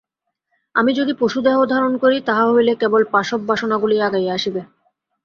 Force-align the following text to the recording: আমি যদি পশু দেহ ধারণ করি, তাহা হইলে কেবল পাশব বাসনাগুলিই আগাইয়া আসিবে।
আমি 0.75 0.91
যদি 0.93 1.13
পশু 1.19 1.39
দেহ 1.41 1.57
ধারণ 1.65 1.93
করি, 1.97 2.17
তাহা 2.21 2.45
হইলে 2.47 2.73
কেবল 2.75 3.01
পাশব 3.11 3.39
বাসনাগুলিই 3.49 4.05
আগাইয়া 4.07 4.33
আসিবে। 4.33 4.61